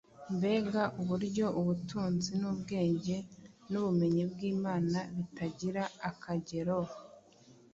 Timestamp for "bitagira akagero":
5.15-6.77